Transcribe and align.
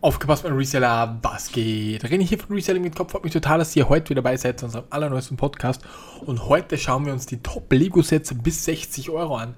Aufgepasst, 0.00 0.44
mein 0.44 0.52
Reseller, 0.52 1.18
was 1.22 1.50
geht? 1.50 2.04
René 2.04 2.22
hier 2.22 2.38
von 2.38 2.54
Reselling 2.54 2.84
mit 2.84 2.94
Kopf. 2.94 3.10
Freut 3.10 3.24
mich 3.24 3.32
total, 3.32 3.58
dass 3.58 3.74
ihr 3.74 3.88
heute 3.88 4.10
wieder 4.10 4.22
dabei 4.22 4.36
seid 4.36 4.60
zu 4.60 4.66
unserem 4.66 4.84
allerneuesten 4.90 5.36
Podcast. 5.36 5.82
Und 6.24 6.48
heute 6.48 6.78
schauen 6.78 7.04
wir 7.04 7.12
uns 7.12 7.26
die 7.26 7.42
Top-Lego-Sets 7.42 8.34
bis 8.40 8.64
60 8.64 9.10
Euro 9.10 9.34
an. 9.34 9.56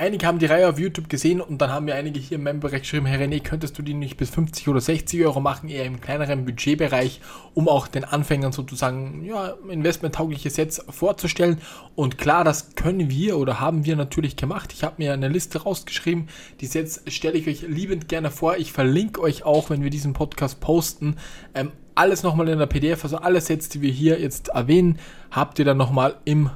Einige 0.00 0.28
haben 0.28 0.38
die 0.38 0.46
Reihe 0.46 0.68
auf 0.68 0.78
YouTube 0.78 1.08
gesehen 1.08 1.40
und 1.40 1.60
dann 1.60 1.72
haben 1.72 1.86
mir 1.86 1.96
einige 1.96 2.20
hier 2.20 2.36
im 2.36 2.44
Member-Bereich 2.44 2.82
geschrieben, 2.82 3.06
Herr 3.06 3.18
René, 3.18 3.42
könntest 3.42 3.76
du 3.76 3.82
die 3.82 3.94
nicht 3.94 4.16
bis 4.16 4.30
50 4.30 4.68
oder 4.68 4.80
60 4.80 5.24
Euro 5.24 5.40
machen, 5.40 5.68
eher 5.68 5.86
im 5.86 6.00
kleineren 6.00 6.44
Budgetbereich, 6.44 7.20
um 7.54 7.68
auch 7.68 7.88
den 7.88 8.04
Anfängern 8.04 8.52
sozusagen 8.52 9.24
ja, 9.24 9.54
investmenttaugliche 9.68 10.50
Sets 10.50 10.84
vorzustellen. 10.88 11.60
Und 11.96 12.16
klar, 12.16 12.44
das 12.44 12.76
können 12.76 13.10
wir 13.10 13.38
oder 13.38 13.58
haben 13.58 13.86
wir 13.86 13.96
natürlich 13.96 14.36
gemacht. 14.36 14.72
Ich 14.72 14.84
habe 14.84 14.94
mir 14.98 15.12
eine 15.12 15.26
Liste 15.26 15.64
rausgeschrieben. 15.64 16.28
Die 16.60 16.66
Sets 16.66 17.02
stelle 17.08 17.36
ich 17.36 17.48
euch 17.48 17.62
liebend 17.62 18.08
gerne 18.08 18.30
vor. 18.30 18.56
Ich 18.56 18.70
verlinke 18.70 19.20
euch 19.20 19.42
auch, 19.42 19.68
wenn 19.68 19.82
wir 19.82 19.90
diesen 19.90 20.12
Podcast 20.12 20.60
posten, 20.60 21.16
ähm, 21.56 21.72
alles 21.96 22.22
nochmal 22.22 22.48
in 22.50 22.60
der 22.60 22.66
PDF, 22.66 23.02
also 23.02 23.16
alle 23.16 23.40
Sets, 23.40 23.68
die 23.68 23.82
wir 23.82 23.90
hier 23.90 24.20
jetzt 24.20 24.50
erwähnen, 24.50 25.00
habt 25.32 25.58
ihr 25.58 25.64
dann 25.64 25.76
nochmal 25.76 26.14
im, 26.24 26.50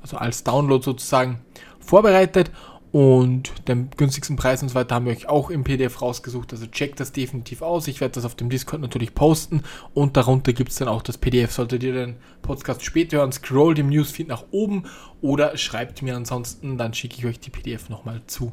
also 0.00 0.16
als 0.16 0.44
Download 0.44 0.82
sozusagen 0.82 1.42
vorbereitet 1.78 2.50
und 2.92 3.68
den 3.68 3.90
günstigsten 3.96 4.36
Preis 4.36 4.62
und 4.62 4.68
so 4.70 4.74
weiter 4.74 4.96
haben 4.96 5.06
wir 5.06 5.12
euch 5.12 5.28
auch 5.28 5.50
im 5.50 5.62
PDF 5.62 6.02
rausgesucht. 6.02 6.52
Also 6.52 6.66
checkt 6.66 6.98
das 6.98 7.12
definitiv 7.12 7.62
aus. 7.62 7.86
Ich 7.86 8.00
werde 8.00 8.14
das 8.14 8.24
auf 8.24 8.34
dem 8.34 8.50
Discord 8.50 8.82
natürlich 8.82 9.14
posten. 9.14 9.62
Und 9.94 10.16
darunter 10.16 10.52
gibt 10.52 10.72
es 10.72 10.78
dann 10.78 10.88
auch 10.88 11.02
das 11.02 11.16
PDF. 11.16 11.52
Solltet 11.52 11.84
ihr 11.84 11.92
den 11.92 12.16
Podcast 12.42 12.84
später 12.84 13.18
hören, 13.18 13.30
scrollt 13.30 13.78
im 13.78 13.90
Newsfeed 13.90 14.26
nach 14.26 14.44
oben 14.50 14.84
oder 15.20 15.56
schreibt 15.56 16.02
mir 16.02 16.16
ansonsten, 16.16 16.78
dann 16.78 16.92
schicke 16.92 17.16
ich 17.18 17.26
euch 17.26 17.38
die 17.38 17.50
PDF 17.50 17.88
nochmal 17.90 18.22
zu. 18.26 18.52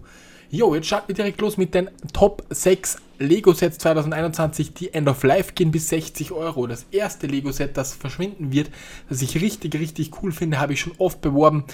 Jo, 0.49 0.73
jetzt 0.75 0.87
starten 0.87 1.09
wir 1.09 1.15
direkt 1.15 1.41
los 1.41 1.57
mit 1.57 1.73
den 1.73 1.89
Top 2.13 2.45
6 2.49 2.97
Lego-Sets 3.19 3.79
2021, 3.79 4.73
die 4.73 4.93
End 4.93 5.09
of 5.09 5.23
Life 5.23 5.53
gehen 5.53 5.71
bis 5.71 5.89
60 5.89 6.31
Euro. 6.31 6.67
Das 6.67 6.85
erste 6.91 7.27
Lego-Set, 7.27 7.75
das 7.75 7.95
verschwinden 7.95 8.53
wird, 8.53 8.69
das 9.09 9.21
ich 9.21 9.41
richtig, 9.41 9.75
richtig 9.75 10.11
cool 10.21 10.31
finde, 10.31 10.59
habe 10.59 10.73
ich 10.73 10.79
schon 10.79 10.93
oft 10.99 11.19
beworben 11.19 11.65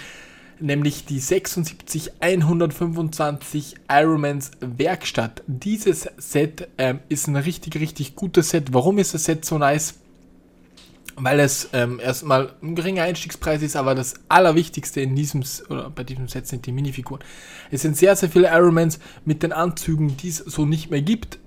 nämlich 0.59 1.05
die 1.05 1.19
76125 1.19 3.75
Ironmans 3.89 4.51
Werkstatt. 4.59 5.43
Dieses 5.47 6.09
Set 6.17 6.67
ähm, 6.77 6.99
ist 7.09 7.27
ein 7.27 7.35
richtig, 7.35 7.79
richtig 7.79 8.15
gutes 8.15 8.49
Set. 8.49 8.73
Warum 8.73 8.97
ist 8.97 9.13
das 9.13 9.25
Set 9.25 9.45
so 9.45 9.57
nice? 9.57 9.95
Weil 11.15 11.39
es 11.39 11.69
ähm, 11.73 11.99
erstmal 11.99 12.53
ein 12.63 12.75
geringer 12.75 13.03
Einstiegspreis 13.03 13.61
ist, 13.61 13.75
aber 13.75 13.93
das 13.93 14.15
Allerwichtigste 14.29 15.01
in 15.01 15.15
diesem 15.15 15.43
oder 15.69 15.91
bei 15.91 16.03
diesem 16.03 16.27
Set 16.27 16.47
sind 16.47 16.65
die 16.65 16.71
Minifiguren. 16.71 17.23
Es 17.69 17.83
sind 17.83 17.95
sehr, 17.95 18.15
sehr 18.15 18.29
viele 18.29 18.47
Ironmans 18.47 18.99
mit 19.23 19.43
den 19.43 19.51
Anzügen, 19.51 20.17
die 20.17 20.29
es 20.29 20.37
so 20.37 20.65
nicht 20.65 20.89
mehr 20.89 21.01
gibt. 21.01 21.37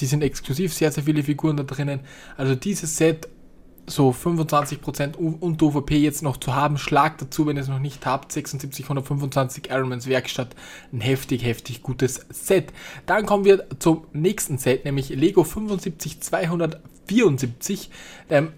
Die 0.00 0.06
sind 0.06 0.22
exklusiv, 0.22 0.72
sehr, 0.72 0.90
sehr 0.90 1.04
viele 1.04 1.22
Figuren 1.22 1.56
da 1.56 1.62
drinnen. 1.62 2.00
Also 2.36 2.56
dieses 2.56 2.96
Set 2.96 3.28
so 3.86 4.10
25% 4.10 5.16
und 5.16 5.62
OVP 5.62 5.96
jetzt 5.96 6.22
noch 6.22 6.36
zu 6.36 6.54
haben, 6.54 6.76
schlagt 6.78 7.22
dazu, 7.22 7.46
wenn 7.46 7.56
ihr 7.56 7.62
es 7.62 7.68
noch 7.68 7.78
nicht 7.78 8.04
habt, 8.06 8.32
7625 8.32 9.70
Ironmans 9.70 10.06
Werkstatt, 10.06 10.54
ein 10.92 11.00
heftig, 11.00 11.44
heftig 11.44 11.82
gutes 11.82 12.26
Set. 12.30 12.72
Dann 13.06 13.26
kommen 13.26 13.44
wir 13.44 13.66
zum 13.78 14.04
nächsten 14.12 14.58
Set, 14.58 14.84
nämlich 14.84 15.10
Lego 15.10 15.44
75274. 15.44 17.90
Ähm, 18.30 18.52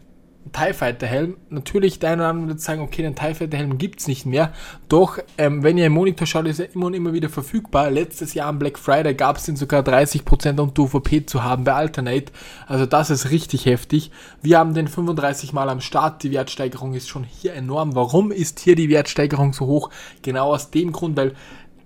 TIE 0.52 0.72
Fighter 0.72 1.06
Helm. 1.06 1.36
Natürlich, 1.50 1.98
der 1.98 2.10
eine 2.10 2.22
oder 2.22 2.30
andere 2.30 2.48
wird 2.48 2.60
sagen, 2.60 2.80
okay, 2.80 3.02
den 3.02 3.14
TIE 3.14 3.34
Fighter 3.34 3.56
Helm 3.56 3.78
gibt 3.78 4.00
es 4.00 4.06
nicht 4.06 4.26
mehr. 4.26 4.52
Doch, 4.88 5.18
ähm, 5.38 5.62
wenn 5.62 5.78
ihr 5.78 5.86
im 5.86 5.92
Monitor 5.92 6.26
schaut, 6.26 6.46
ist 6.46 6.60
er 6.60 6.72
immer 6.74 6.86
und 6.86 6.94
immer 6.94 7.12
wieder 7.12 7.28
verfügbar. 7.28 7.90
Letztes 7.90 8.34
Jahr 8.34 8.48
am 8.48 8.58
Black 8.58 8.78
Friday 8.78 9.14
gab 9.14 9.36
es 9.36 9.44
den 9.44 9.56
sogar 9.56 9.82
30% 9.82 10.60
und 10.60 10.78
UVP 10.78 11.26
zu 11.26 11.42
haben 11.42 11.64
bei 11.64 11.72
Alternate. 11.72 12.32
Also 12.66 12.86
das 12.86 13.10
ist 13.10 13.30
richtig 13.30 13.66
heftig. 13.66 14.10
Wir 14.42 14.58
haben 14.58 14.74
den 14.74 14.88
35 14.88 15.52
Mal 15.52 15.68
am 15.68 15.80
Start. 15.80 16.22
Die 16.22 16.30
Wertsteigerung 16.30 16.94
ist 16.94 17.08
schon 17.08 17.24
hier 17.24 17.54
enorm. 17.54 17.94
Warum 17.94 18.30
ist 18.30 18.60
hier 18.60 18.76
die 18.76 18.90
Wertsteigerung 18.90 19.52
so 19.52 19.66
hoch? 19.66 19.90
Genau 20.22 20.52
aus 20.52 20.70
dem 20.70 20.92
Grund, 20.92 21.16
weil 21.16 21.34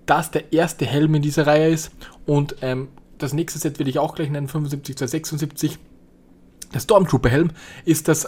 das 0.05 0.31
der 0.31 0.53
erste 0.53 0.85
Helm 0.85 1.15
in 1.15 1.21
dieser 1.21 1.47
Reihe 1.47 1.69
ist. 1.69 1.91
Und 2.25 2.57
ähm, 2.61 2.89
das 3.17 3.33
nächste 3.33 3.59
Set 3.59 3.79
will 3.79 3.87
ich 3.87 3.99
auch 3.99 4.15
gleich 4.15 4.29
nennen, 4.29 4.47
75 4.47 4.97
zu 4.97 5.07
76. 5.07 5.77
Der 6.73 6.79
Stormtrooper 6.79 7.29
Helm 7.29 7.51
ist 7.85 8.07
das 8.07 8.27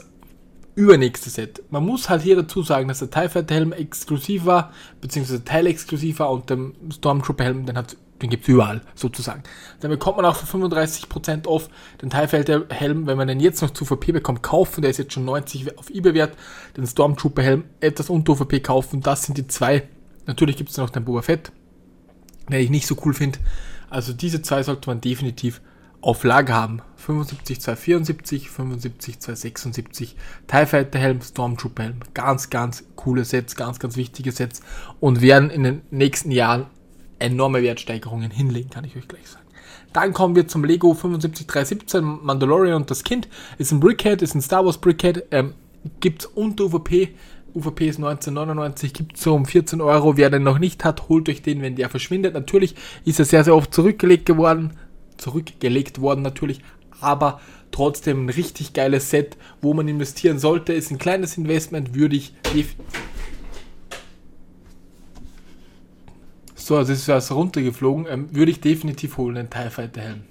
übernächste 0.75 1.29
Set. 1.29 1.63
Man 1.69 1.85
muss 1.85 2.09
halt 2.09 2.21
hier 2.21 2.35
dazu 2.35 2.63
sagen, 2.63 2.87
dass 2.87 2.99
der 2.99 3.09
TIE 3.09 3.29
Fighter 3.29 3.55
Helm 3.55 3.73
exklusiv 3.73 4.45
war, 4.45 4.71
beziehungsweise 5.01 5.43
teilexklusiv 5.43 6.19
war 6.19 6.31
und 6.31 6.49
der 6.49 6.57
Stormtrooper 6.91 7.43
Helm, 7.43 7.65
den, 7.65 7.77
den 8.21 8.29
gibt 8.29 8.43
es 8.43 8.49
überall, 8.49 8.81
sozusagen. 8.95 9.43
Dann 9.81 9.91
bekommt 9.91 10.17
man 10.17 10.25
auch 10.25 10.35
für 10.35 10.57
35% 10.57 11.47
off 11.47 11.69
den 12.01 12.09
TIE 12.09 12.27
Fighter 12.27 12.65
Helm, 12.69 13.07
wenn 13.07 13.17
man 13.17 13.27
den 13.27 13.39
jetzt 13.39 13.61
noch 13.61 13.71
zu 13.71 13.85
VP 13.85 14.13
bekommt, 14.13 14.43
kaufen, 14.43 14.81
der 14.81 14.91
ist 14.91 14.97
jetzt 14.97 15.13
schon 15.13 15.25
90 15.25 15.77
auf 15.77 15.89
eBay 15.89 16.13
wert, 16.13 16.37
den 16.77 16.87
Stormtrooper 16.87 17.41
Helm 17.41 17.63
etwas 17.79 18.09
unter 18.09 18.35
VP 18.35 18.61
kaufen, 18.61 19.01
das 19.01 19.23
sind 19.23 19.37
die 19.37 19.47
zwei. 19.47 19.87
Natürlich 20.25 20.55
gibt 20.55 20.69
es 20.69 20.77
noch 20.77 20.89
den 20.89 21.03
Boba 21.03 21.21
Fett, 21.21 21.51
den 22.49 22.59
ich 22.59 22.69
nicht 22.69 22.87
so 22.87 22.95
cool 23.05 23.13
finde. 23.13 23.39
Also 23.89 24.13
diese 24.13 24.41
zwei 24.41 24.63
sollte 24.63 24.89
man 24.89 25.01
definitiv 25.01 25.61
auf 26.01 26.23
Lager 26.23 26.53
haben. 26.53 26.81
75 26.97 27.61
274, 27.61 28.49
75 28.49 29.19
276, 29.19 30.15
TIE 30.47 30.65
Fighter 30.65 30.99
Helm, 30.99 31.21
Stormtrooper 31.21 31.83
Helm. 31.83 31.99
Ganz, 32.13 32.49
ganz 32.49 32.83
coole 32.95 33.25
Sets, 33.25 33.55
ganz, 33.55 33.79
ganz 33.79 33.97
wichtige 33.97 34.31
Sets 34.31 34.61
und 34.99 35.21
werden 35.21 35.49
in 35.49 35.63
den 35.63 35.81
nächsten 35.89 36.31
Jahren 36.31 36.67
enorme 37.19 37.61
Wertsteigerungen 37.61 38.31
hinlegen, 38.31 38.69
kann 38.69 38.83
ich 38.83 38.95
euch 38.95 39.07
gleich 39.07 39.27
sagen. 39.27 39.45
Dann 39.93 40.13
kommen 40.13 40.35
wir 40.35 40.47
zum 40.47 40.63
Lego 40.63 40.93
75317 40.93 42.19
Mandalorian 42.23 42.75
und 42.75 42.91
das 42.91 43.03
Kind. 43.03 43.27
Ist 43.57 43.71
ein 43.71 43.79
Brickhead, 43.79 44.21
ist 44.21 44.35
ein 44.35 44.41
Star 44.41 44.65
Wars 44.65 44.77
Brickhead. 44.77 45.25
Ähm, 45.31 45.53
es 46.03 46.25
unter 46.25 46.65
UVP. 46.65 47.09
UVP 47.53 47.89
ist 47.89 47.97
1999, 47.97 48.93
gibt 48.93 49.17
es 49.17 49.23
so 49.23 49.35
um 49.35 49.45
14 49.45 49.81
Euro. 49.81 50.15
Wer 50.15 50.29
den 50.29 50.43
noch 50.43 50.59
nicht 50.59 50.85
hat, 50.85 51.09
holt 51.09 51.27
euch 51.27 51.41
den, 51.41 51.61
wenn 51.61 51.75
der 51.75 51.89
verschwindet. 51.89 52.33
Natürlich 52.33 52.75
ist 53.03 53.19
er 53.19 53.25
sehr, 53.25 53.43
sehr 53.43 53.55
oft 53.55 53.73
zurückgelegt 53.73 54.25
geworden 54.25 54.71
zurückgelegt 55.21 56.01
worden 56.01 56.21
natürlich, 56.21 56.61
aber 56.99 57.39
trotzdem 57.71 58.25
ein 58.25 58.29
richtig 58.29 58.73
geiles 58.73 59.09
Set, 59.09 59.37
wo 59.61 59.73
man 59.73 59.87
investieren 59.87 60.39
sollte. 60.39 60.73
Ist 60.73 60.91
ein 60.91 60.97
kleines 60.97 61.37
Investment, 61.37 61.95
würde 61.95 62.15
ich 62.15 62.33
So, 66.55 66.77
also 66.77 66.93
ist 66.93 67.07
was 67.07 67.31
runtergeflogen. 67.31 68.05
Ähm, 68.09 68.29
würde 68.31 68.51
ich 68.51 68.61
definitiv 68.61 69.17
holen, 69.17 69.35
den 69.35 69.49
TIE 69.49 69.69
Fighter 69.69 70.01
Helm. 70.01 70.21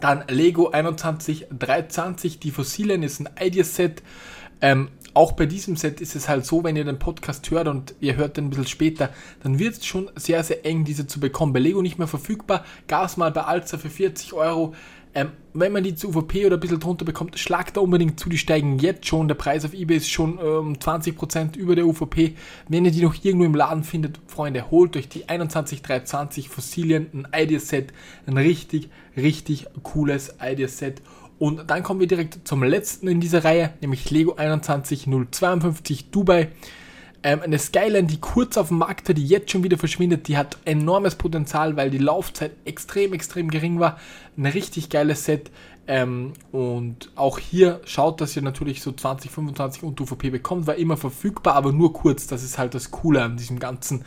Dann 0.00 0.24
Lego 0.28 0.70
21320, 0.70 2.38
die 2.38 2.50
Fossilien 2.50 3.02
ist 3.02 3.20
ein 3.20 3.28
Idea-Set. 3.40 4.02
Ähm, 4.60 4.88
auch 5.16 5.32
bei 5.32 5.46
diesem 5.46 5.76
Set 5.76 6.02
ist 6.02 6.14
es 6.14 6.28
halt 6.28 6.44
so, 6.44 6.62
wenn 6.62 6.76
ihr 6.76 6.84
den 6.84 6.98
Podcast 6.98 7.50
hört 7.50 7.68
und 7.68 7.94
ihr 8.00 8.16
hört 8.16 8.36
den 8.36 8.44
ein 8.44 8.50
bisschen 8.50 8.66
später, 8.66 9.08
dann 9.42 9.58
wird 9.58 9.78
es 9.78 9.86
schon 9.86 10.10
sehr, 10.14 10.44
sehr 10.44 10.66
eng, 10.66 10.84
diese 10.84 11.06
zu 11.06 11.20
bekommen. 11.20 11.54
Bei 11.54 11.58
Lego 11.58 11.80
nicht 11.80 11.98
mehr 11.98 12.06
verfügbar, 12.06 12.64
gab 12.86 13.16
mal 13.16 13.30
bei 13.30 13.42
Alza 13.42 13.78
für 13.78 13.88
40 13.88 14.34
Euro. 14.34 14.74
Ähm, 15.14 15.30
wenn 15.54 15.72
man 15.72 15.82
die 15.82 15.94
zu 15.94 16.10
UVP 16.10 16.44
oder 16.44 16.58
ein 16.58 16.60
bisschen 16.60 16.80
drunter 16.80 17.06
bekommt, 17.06 17.38
schlagt 17.38 17.78
da 17.78 17.80
unbedingt 17.80 18.20
zu, 18.20 18.28
die 18.28 18.36
steigen 18.36 18.78
jetzt 18.78 19.06
schon. 19.06 19.26
Der 19.26 19.36
Preis 19.36 19.64
auf 19.64 19.72
eBay 19.72 19.96
ist 19.96 20.10
schon 20.10 20.38
ähm, 20.38 20.74
20% 20.74 21.56
über 21.56 21.74
der 21.74 21.86
UVP. 21.86 22.34
Wenn 22.68 22.84
ihr 22.84 22.90
die 22.90 23.00
noch 23.00 23.14
irgendwo 23.24 23.46
im 23.46 23.54
Laden 23.54 23.84
findet, 23.84 24.20
Freunde, 24.26 24.70
holt 24.70 24.98
euch 24.98 25.08
die 25.08 25.26
21320 25.30 26.50
Fossilien, 26.50 27.06
ein 27.14 27.28
Idea-Set, 27.34 27.94
ein 28.26 28.36
richtig, 28.36 28.90
richtig 29.16 29.66
cooles 29.82 30.34
Idea-Set. 30.42 31.00
Und 31.38 31.70
dann 31.70 31.82
kommen 31.82 32.00
wir 32.00 32.06
direkt 32.06 32.46
zum 32.48 32.62
letzten 32.62 33.08
in 33.08 33.20
dieser 33.20 33.44
Reihe, 33.44 33.74
nämlich 33.80 34.10
Lego 34.10 34.34
21052 34.36 36.10
Dubai. 36.10 36.48
Ähm, 37.22 37.42
eine 37.42 37.58
Skyline, 37.58 38.04
die 38.04 38.20
kurz 38.20 38.56
auf 38.56 38.68
dem 38.68 38.78
Markt 38.78 39.08
war, 39.08 39.14
die 39.14 39.26
jetzt 39.26 39.50
schon 39.50 39.64
wieder 39.64 39.76
verschwindet, 39.76 40.28
die 40.28 40.36
hat 40.36 40.58
enormes 40.64 41.16
Potenzial, 41.16 41.76
weil 41.76 41.90
die 41.90 41.98
Laufzeit 41.98 42.52
extrem, 42.64 43.12
extrem 43.12 43.50
gering 43.50 43.80
war. 43.80 43.98
Ein 44.36 44.46
richtig 44.46 44.88
geiles 44.88 45.24
Set. 45.24 45.50
Ähm, 45.88 46.32
und 46.52 47.10
auch 47.14 47.38
hier 47.38 47.80
schaut, 47.84 48.20
dass 48.20 48.34
ihr 48.34 48.42
natürlich 48.42 48.82
so 48.82 48.92
20, 48.92 49.30
25 49.30 49.82
und 49.82 50.00
UVP 50.00 50.30
bekommt, 50.30 50.66
war 50.66 50.76
immer 50.76 50.96
verfügbar, 50.96 51.54
aber 51.54 51.72
nur 51.72 51.92
kurz. 51.92 52.26
Das 52.26 52.42
ist 52.42 52.58
halt 52.58 52.74
das 52.74 52.90
Coole 52.90 53.22
an 53.22 53.36
diesem 53.36 53.58
ganzen, 53.58 54.04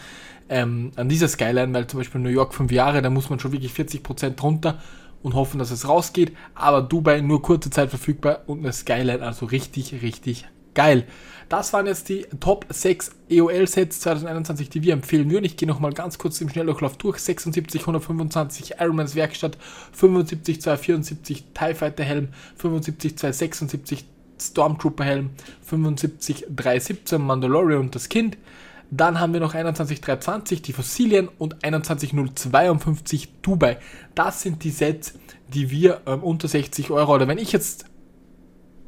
ähm, 0.50 0.92
an 0.96 1.10
dieser 1.10 1.28
Skyline, 1.28 1.74
weil 1.74 1.88
zum 1.88 2.00
Beispiel 2.00 2.22
New 2.22 2.30
York 2.30 2.54
5 2.54 2.72
Jahre, 2.72 3.02
da 3.02 3.10
muss 3.10 3.30
man 3.30 3.40
schon 3.40 3.52
wirklich 3.52 3.72
40% 3.72 4.32
drunter 4.32 4.80
und 5.24 5.34
hoffen, 5.34 5.60
dass 5.60 5.72
es 5.72 5.88
rausgeht. 5.88 6.36
Aber 6.56 6.82
Dubai 6.82 7.22
nur 7.22 7.42
kurze 7.42 7.70
Zeit 7.70 7.90
verfügbar 7.90 8.42
und 8.48 8.60
eine 8.60 8.74
Skyline, 8.74 9.22
also 9.22 9.46
richtig, 9.46 10.02
richtig 10.02 10.46
geil. 10.74 11.06
Das 11.50 11.74
waren 11.74 11.88
jetzt 11.88 12.10
die 12.10 12.28
Top 12.40 12.68
6 12.70 13.12
EOL-Sets 13.30 14.02
2021, 14.02 14.70
die 14.70 14.84
wir 14.84 14.94
empfehlen 14.94 15.32
würden. 15.32 15.46
Ich 15.46 15.58
gehe 15.58 15.68
nochmal 15.68 15.94
ganz 15.94 16.20
kurz 16.20 16.40
im 16.42 16.50
Schnelldurchlauf 16.50 16.96
durch. 16.98 17.18
76 17.18 17.82
125 17.82 18.76
Ironmans 18.80 19.16
Werkstatt, 19.16 19.58
75 19.94 20.62
274 20.62 21.46
TIE 21.56 21.74
Fighter 21.74 22.04
Helm, 22.04 22.30
75 22.56 23.18
276 23.18 24.06
Stormtrooper 24.40 25.04
Helm, 25.04 25.32
75 25.64 26.46
317 26.56 27.20
Mandalorian 27.20 27.82
und 27.82 27.96
das 27.96 28.10
Kind, 28.10 28.38
Dann 28.92 29.20
haben 29.20 29.34
wir 29.34 29.40
noch 29.40 29.54
21320, 29.54 30.62
die 30.62 30.74
Fossilien 30.74 31.28
und 31.28 31.64
21052 31.64 33.42
Dubai. 33.42 33.78
Das 34.16 34.42
sind 34.42 34.64
die 34.64 34.72
Sets, 34.72 35.14
die 35.48 35.70
wir 35.70 36.02
ähm, 36.08 36.24
unter 36.24 36.48
60 36.48 36.90
Euro, 36.92 37.16
oder 37.16 37.28
wenn 37.28 37.38
ich 37.38 37.52
jetzt 37.52 37.86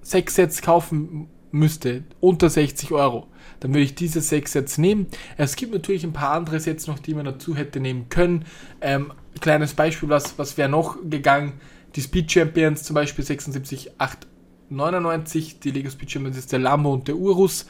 sechs 0.01 0.35
Sets 0.35 0.61
kaufen 0.61 1.27
müsste, 1.51 2.03
unter 2.19 2.49
60 2.49 2.91
Euro, 2.91 3.27
dann 3.59 3.73
würde 3.73 3.83
ich 3.83 3.95
diese 3.95 4.21
sechs 4.21 4.53
Sets 4.53 4.77
nehmen. 4.77 5.07
Es 5.37 5.55
gibt 5.55 5.73
natürlich 5.73 6.03
ein 6.03 6.13
paar 6.13 6.31
andere 6.31 6.59
Sets 6.59 6.85
noch, 6.87 6.99
die 6.99 7.13
man 7.13 7.25
dazu 7.25 7.55
hätte 7.55 7.79
nehmen 7.79 8.09
können. 8.09 8.45
Ähm, 8.79 9.13
kleines 9.39 9.75
Beispiel, 9.75 10.09
was, 10.09 10.39
was 10.39 10.57
wäre 10.57 10.69
noch 10.69 10.97
gegangen? 11.07 11.53
Die 11.95 12.01
Speed 12.01 12.31
Champions 12.31 12.83
zum 12.83 12.93
Beispiel 12.95 13.23
76899, 13.25 15.59
die 15.59 15.71
Lego 15.71 15.89
Speed 15.89 16.11
Champions 16.11 16.37
ist 16.37 16.51
der 16.51 16.59
Lambo 16.59 16.93
und 16.93 17.07
der 17.07 17.15
Urus. 17.17 17.65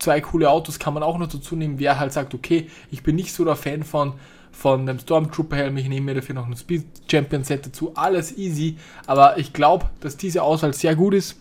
Zwei 0.00 0.20
coole 0.20 0.50
Autos 0.50 0.78
kann 0.78 0.94
man 0.94 1.02
auch 1.02 1.18
noch 1.18 1.28
dazu 1.28 1.54
nehmen, 1.54 1.78
wer 1.78 2.00
halt 2.00 2.12
sagt, 2.12 2.34
okay, 2.34 2.68
ich 2.90 3.02
bin 3.02 3.16
nicht 3.16 3.32
so 3.32 3.44
der 3.44 3.54
Fan 3.54 3.84
von, 3.84 4.14
von 4.50 4.86
dem 4.86 4.98
Stormtrooper 4.98 5.56
Helm, 5.56 5.76
ich 5.76 5.88
nehme 5.88 6.06
mir 6.06 6.14
dafür 6.14 6.34
noch 6.34 6.46
ein 6.46 6.56
Speed 6.56 6.84
Champion 7.08 7.44
Set 7.44 7.66
dazu, 7.66 7.92
alles 7.94 8.36
easy, 8.36 8.76
aber 9.06 9.38
ich 9.38 9.52
glaube, 9.52 9.86
dass 10.00 10.16
diese 10.16 10.42
Auswahl 10.42 10.74
sehr 10.74 10.96
gut 10.96 11.14
ist 11.14 11.36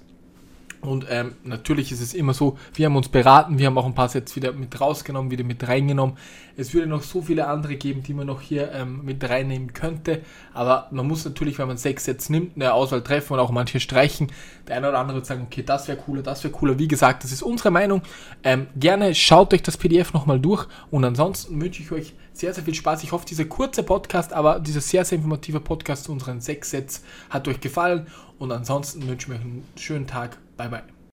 und 0.82 1.06
ähm, 1.10 1.34
natürlich 1.44 1.92
ist 1.92 2.00
es 2.00 2.14
immer 2.14 2.34
so, 2.34 2.58
wir 2.74 2.86
haben 2.86 2.96
uns 2.96 3.10
beraten, 3.10 3.58
wir 3.58 3.68
haben 3.68 3.78
auch 3.78 3.86
ein 3.86 3.96
paar 3.96 4.08
Sets 4.08 4.36
wieder 4.38 4.54
mit 4.54 4.80
rausgenommen, 4.80 5.30
wieder 5.30 5.44
mit 5.44 5.68
reingenommen. 5.68 6.16
Es 6.56 6.74
würde 6.74 6.88
noch 6.88 7.04
so 7.04 7.22
viele 7.22 7.48
andere 7.48 7.76
geben, 7.76 8.02
die 8.04 8.14
man 8.14 8.28
noch 8.28 8.40
hier 8.40 8.72
ähm, 8.72 9.02
mit 9.04 9.28
reinnehmen 9.28 9.74
könnte. 9.74 10.22
Aber 10.54 10.88
man 10.92 11.06
muss 11.06 11.26
natürlich, 11.26 11.60
wenn 11.60 11.68
man 11.68 11.78
sechs 11.78 12.06
Sets 12.06 12.30
nimmt, 12.30 12.56
eine 12.56 12.74
Auswahl 12.74 13.04
treffen 13.04 13.34
und 13.34 13.40
auch 13.40 13.52
manche 13.52 13.80
streichen. 13.80 14.32
Der 14.68 14.78
eine 14.78 14.90
oder 14.90 15.00
andere 15.00 15.18
wird 15.18 15.26
sagen, 15.26 15.44
okay, 15.46 15.64
das 15.64 15.88
wäre 15.90 15.98
cooler, 15.98 16.24
das 16.24 16.44
wäre 16.44 16.54
cooler. 16.54 16.80
Wie 16.80 16.88
gesagt, 16.88 17.24
das 17.26 17.34
ist 17.34 17.44
unsere 17.44 17.72
Meinung. 17.72 18.02
Ähm, 18.44 18.68
gerne 18.78 19.14
schaut 19.16 19.54
euch 19.54 19.64
das 19.64 19.76
PDF 19.76 20.14
nochmal 20.14 20.40
durch 20.40 20.66
und 20.92 21.04
ansonsten 21.04 21.62
wünsche 21.62 21.82
ich 21.82 21.92
euch 21.92 22.14
sehr, 22.40 22.54
sehr 22.54 22.64
viel 22.64 22.74
Spaß. 22.74 23.04
Ich 23.04 23.12
hoffe, 23.12 23.26
dieser 23.26 23.46
kurze 23.46 23.84
Podcast, 23.84 24.32
aber 24.32 24.60
dieser 24.60 24.80
sehr, 24.82 25.04
sehr 25.04 25.18
informative 25.18 25.60
Podcast 25.60 26.06
zu 26.06 26.14
unseren 26.14 26.40
sechs 26.40 26.72
Sets 26.72 27.04
hat 27.30 27.48
euch 27.50 27.60
gefallen. 27.60 28.08
Und 28.40 28.52
ansonsten 28.52 29.08
wünsche 29.08 29.28
ich 29.32 29.38
euch 29.38 29.46
einen 29.46 29.68
schönen 29.76 30.08
Tag. 30.08 30.38
Bye 30.58 30.70
bye. 30.70 30.99